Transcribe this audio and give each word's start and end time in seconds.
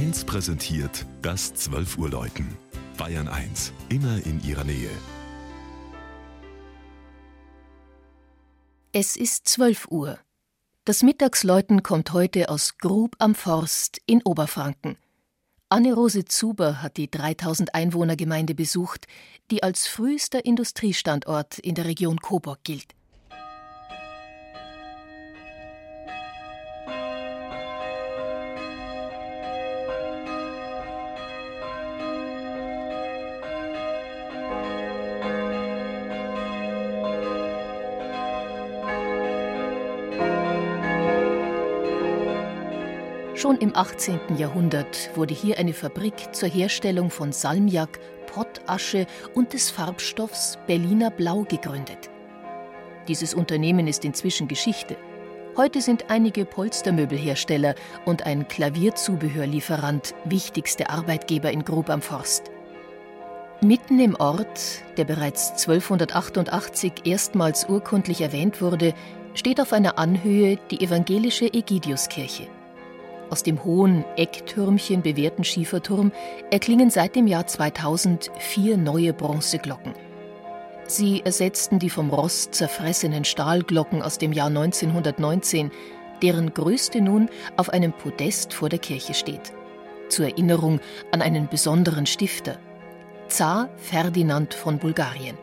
1 0.00 0.24
präsentiert 0.24 1.04
das 1.20 1.52
12 1.52 1.98
Uhr 1.98 2.08
Läuten. 2.08 2.56
Bayern 2.96 3.28
1, 3.28 3.74
immer 3.90 4.24
in 4.24 4.42
ihrer 4.42 4.64
Nähe. 4.64 4.88
Es 8.92 9.16
ist 9.16 9.46
12 9.46 9.88
Uhr. 9.90 10.18
Das 10.86 11.02
Mittagsläuten 11.02 11.82
kommt 11.82 12.14
heute 12.14 12.48
aus 12.48 12.78
Grub 12.78 13.14
am 13.18 13.34
Forst 13.34 14.00
in 14.06 14.22
Oberfranken. 14.22 14.96
Anne-Rose 15.68 16.24
Zuber 16.24 16.80
hat 16.80 16.96
die 16.96 17.10
3000 17.10 17.74
Einwohnergemeinde 17.74 18.54
besucht, 18.54 19.06
die 19.50 19.62
als 19.62 19.86
frühester 19.86 20.46
Industriestandort 20.46 21.58
in 21.58 21.74
der 21.74 21.84
Region 21.84 22.16
Coburg 22.20 22.64
gilt. 22.64 22.94
Schon 43.40 43.56
im 43.56 43.74
18. 43.74 44.36
Jahrhundert 44.36 45.16
wurde 45.16 45.32
hier 45.32 45.56
eine 45.56 45.72
Fabrik 45.72 46.34
zur 46.34 46.50
Herstellung 46.50 47.08
von 47.08 47.32
Salmiak, 47.32 47.98
Pottasche 48.26 49.06
und 49.34 49.54
des 49.54 49.70
Farbstoffs 49.70 50.58
Berliner 50.66 51.10
Blau 51.10 51.44
gegründet. 51.44 52.10
Dieses 53.08 53.32
Unternehmen 53.32 53.88
ist 53.88 54.04
inzwischen 54.04 54.46
Geschichte. 54.46 54.98
Heute 55.56 55.80
sind 55.80 56.10
einige 56.10 56.44
Polstermöbelhersteller 56.44 57.76
und 58.04 58.26
ein 58.26 58.46
Klavierzubehörlieferant 58.46 60.14
wichtigste 60.26 60.90
Arbeitgeber 60.90 61.50
in 61.50 61.64
Grub 61.64 61.88
am 61.88 62.02
Forst. 62.02 62.50
Mitten 63.62 64.00
im 64.00 64.16
Ort, 64.16 64.82
der 64.98 65.04
bereits 65.06 65.52
1288 65.52 66.92
erstmals 67.06 67.66
urkundlich 67.70 68.20
erwähnt 68.20 68.60
wurde, 68.60 68.92
steht 69.32 69.62
auf 69.62 69.72
einer 69.72 69.98
Anhöhe 69.98 70.58
die 70.70 70.82
evangelische 70.84 71.46
Ägidiuskirche. 71.46 72.48
Aus 73.30 73.44
dem 73.44 73.64
hohen 73.64 74.04
Ecktürmchen 74.16 75.02
bewehrten 75.02 75.44
Schieferturm 75.44 76.10
erklingen 76.50 76.90
seit 76.90 77.14
dem 77.14 77.28
Jahr 77.28 77.46
2000 77.46 78.32
vier 78.38 78.76
neue 78.76 79.12
Bronzeglocken. 79.12 79.94
Sie 80.88 81.22
ersetzten 81.24 81.78
die 81.78 81.90
vom 81.90 82.10
Rost 82.10 82.56
zerfressenen 82.56 83.24
Stahlglocken 83.24 84.02
aus 84.02 84.18
dem 84.18 84.32
Jahr 84.32 84.48
1919, 84.48 85.70
deren 86.20 86.52
größte 86.52 87.00
nun 87.00 87.28
auf 87.56 87.70
einem 87.70 87.92
Podest 87.92 88.52
vor 88.52 88.68
der 88.68 88.80
Kirche 88.80 89.14
steht. 89.14 89.52
Zur 90.08 90.26
Erinnerung 90.26 90.80
an 91.12 91.22
einen 91.22 91.48
besonderen 91.48 92.06
Stifter, 92.06 92.58
Zar 93.28 93.68
Ferdinand 93.76 94.54
von 94.54 94.78
Bulgarien. 94.78 95.38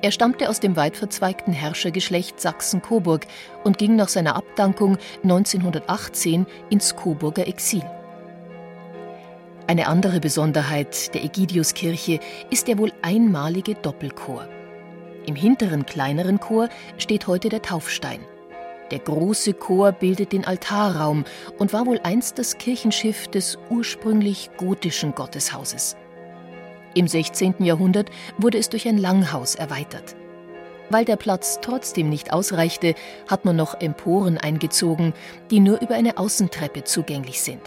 Er 0.00 0.12
stammte 0.12 0.48
aus 0.48 0.60
dem 0.60 0.76
weitverzweigten 0.76 1.52
Herrschergeschlecht 1.52 2.40
Sachsen-Coburg 2.40 3.26
und 3.64 3.78
ging 3.78 3.96
nach 3.96 4.08
seiner 4.08 4.36
Abdankung 4.36 4.96
1918 5.24 6.46
ins 6.70 6.94
Coburger 6.94 7.48
Exil. 7.48 7.82
Eine 9.66 9.88
andere 9.88 10.20
Besonderheit 10.20 11.12
der 11.14 11.24
Ägidiuskirche 11.24 12.20
ist 12.48 12.68
der 12.68 12.78
wohl 12.78 12.92
einmalige 13.02 13.74
Doppelchor. 13.74 14.48
Im 15.26 15.34
hinteren 15.34 15.84
kleineren 15.84 16.38
Chor 16.38 16.68
steht 16.96 17.26
heute 17.26 17.48
der 17.48 17.60
Taufstein. 17.60 18.20
Der 18.92 19.00
große 19.00 19.52
Chor 19.52 19.92
bildet 19.92 20.32
den 20.32 20.46
Altarraum 20.46 21.24
und 21.58 21.72
war 21.72 21.84
wohl 21.86 22.00
einst 22.02 22.38
das 22.38 22.56
Kirchenschiff 22.56 23.28
des 23.28 23.58
ursprünglich 23.68 24.48
gotischen 24.56 25.14
Gotteshauses. 25.14 25.96
Im 26.98 27.06
16. 27.06 27.54
Jahrhundert 27.60 28.10
wurde 28.38 28.58
es 28.58 28.70
durch 28.70 28.88
ein 28.88 28.98
Langhaus 28.98 29.54
erweitert. 29.54 30.16
Weil 30.90 31.04
der 31.04 31.14
Platz 31.14 31.60
trotzdem 31.62 32.08
nicht 32.08 32.32
ausreichte, 32.32 32.96
hat 33.28 33.44
man 33.44 33.54
noch 33.54 33.80
Emporen 33.80 34.36
eingezogen, 34.36 35.14
die 35.52 35.60
nur 35.60 35.80
über 35.80 35.94
eine 35.94 36.18
Außentreppe 36.18 36.82
zugänglich 36.82 37.40
sind. 37.40 37.60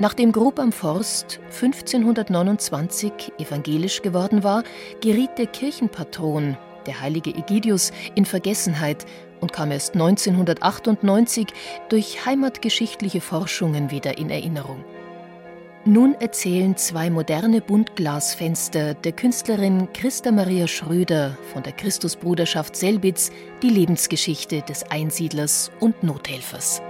Nachdem 0.00 0.32
Grub 0.32 0.58
am 0.58 0.72
Forst 0.72 1.38
1529 1.44 3.12
evangelisch 3.38 4.02
geworden 4.02 4.42
war, 4.42 4.64
geriet 5.00 5.38
der 5.38 5.46
Kirchenpatron, 5.46 6.58
der 6.86 7.00
heilige 7.00 7.30
Egidius, 7.30 7.92
in 8.16 8.24
Vergessenheit 8.24 9.06
und 9.40 9.52
kam 9.52 9.70
erst 9.70 9.94
1998 9.94 11.46
durch 11.88 12.26
heimatgeschichtliche 12.26 13.20
Forschungen 13.20 13.92
wieder 13.92 14.18
in 14.18 14.28
Erinnerung. 14.28 14.84
Nun 15.88 16.16
erzählen 16.18 16.76
zwei 16.76 17.10
moderne 17.10 17.60
Buntglasfenster 17.60 18.94
der 18.94 19.12
Künstlerin 19.12 19.86
Christa 19.92 20.32
Maria 20.32 20.66
Schröder 20.66 21.38
von 21.52 21.62
der 21.62 21.74
Christusbruderschaft 21.74 22.74
Selbitz 22.74 23.30
die 23.62 23.70
Lebensgeschichte 23.70 24.62
des 24.62 24.82
Einsiedlers 24.90 25.70
und 25.78 26.02
Nothelfers. 26.02 26.82